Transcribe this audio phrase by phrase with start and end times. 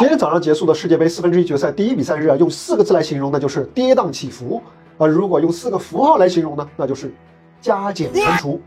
[0.00, 4.58] 今天早上结束的世界杯四分之一决赛第一比赛日啊，用四个字来形容，那就是跌宕起伏；
[4.96, 7.12] 而如果用四个符号来形容呢，那就是
[7.60, 8.62] 加减乘除。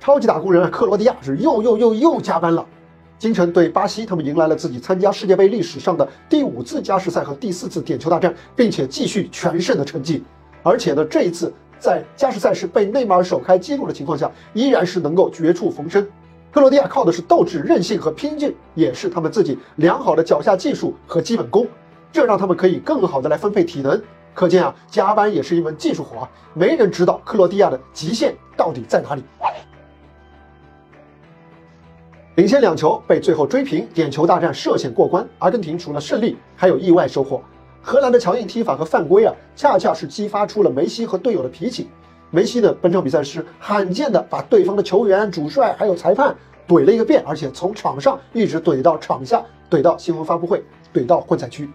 [0.00, 2.66] 超级打工人，克罗地亚是又又又又加班了。
[3.16, 10.24] 今晨对巴西，他们迎来了自己参加世界杯历史上的第五次加时赛和第四次点球大战，并且继续全胜的成绩。
[10.64, 16.04] 而且呢，这一次在加时赛时被内马尔首开纪录的情况下，依然是能够绝处逢生。
[16.56, 21.66] 克罗地亚靠的是斗志、韧性和拼劲，也是他们自己良好的脚下技术和基本功，
[22.10, 24.02] 这让他们可以更好的来分配体能。
[24.32, 29.22] 可见啊，加班也是一门技术活，没人知道克罗地亚的极限到底在哪里。
[32.36, 35.28] 领先两球被最后追平，点球大战涉险过关。
[35.40, 37.42] 阿根廷除了胜利，还有意外收获。
[37.82, 41.90] 荷兰的强硬踢法和犯规啊，恰恰是激发出了梅西和队友的脾气。
[42.30, 46.34] 梅西呢，本场比赛是罕见的把对方的球员、主帅还有裁判
[46.66, 50.62] 怼了一个遍，而且从场上一直怼到场下，怼到新闻发布会，
[50.92, 51.68] 怼到混采区。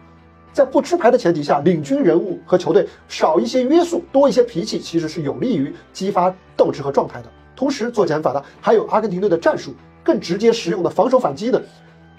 [0.54, 7.28] 在不吃牌的前提下，领军人物和球队少一些约束，多一些脾气，其实是有利于激发斗志和状态的。
[7.56, 9.74] 同时做减法的还有阿根廷队的战术。
[10.04, 11.62] 更直接实用的防守反击呢？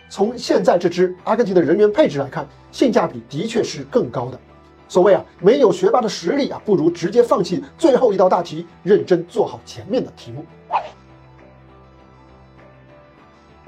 [0.08, 4.38] 从现在这支阿根廷的人员配置来看，性价比的确是更高的。
[4.86, 10.44] 所谓啊，没有学霸的实力啊，不如直接放弃最后一道大题，认真做好前面的题目。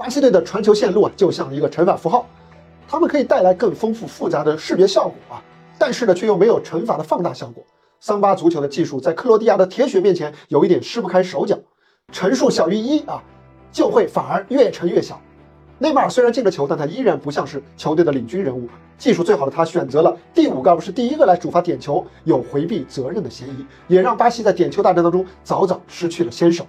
[0.05, 2.27] 巴西队的传球线路啊，就像一个乘法符号，
[2.87, 5.41] 他们可以带来更丰富复杂的视觉效果啊，
[5.79, 7.65] 但是呢，却又没有乘法的放大效果。
[7.99, 11.57] 桑巴足球的技术在克罗地亚的铁血面前，有一点施不开手脚，
[12.11, 13.19] 乘数小于一啊。
[13.71, 15.19] 就会反而越乘越小。
[15.79, 18.69] 内马尔虽然进了球，但他依然不像是球队的领军人物。
[18.99, 26.63] 技术最好的他选择了第五个而不是第一个来主罚点球，有回避责任的嫌疑，也让巴西在点球大战当中早早失去了先手。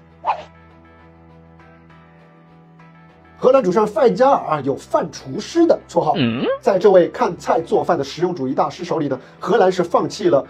[3.57, 6.13] 荷兰主上范加尔啊有“饭厨师”的绰号，
[6.61, 10.47] 在这位看菜做饭的实用主义大师手里呢，荷兰是放弃了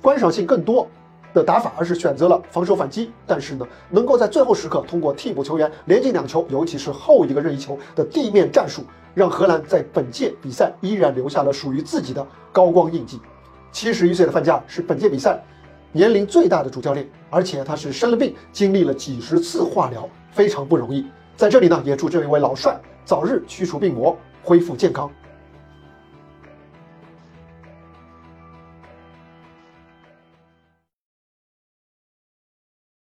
[0.00, 0.88] 观赏性更多。
[1.34, 3.12] 的打法，而是选择了防守反击。
[3.26, 8.82] 但是呢，能够在最后时刻通过替补球员连进两球，尤其是后一个任意球的地面战术，
[9.14, 13.20] 让荷兰在本届比赛依然留下了属于自己的高光印记。
[13.70, 15.40] 七十一岁的范加尔是本届比赛
[15.92, 21.04] 年龄最大的主教练，而且他是生了病，经历了几十次化疗，非常不容易。
[21.40, 25.10] 在这里呢，也祝这位老帅早日驱除病魔，恢复健康。